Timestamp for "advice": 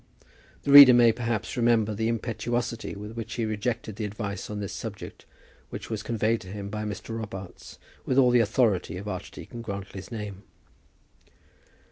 4.05-4.49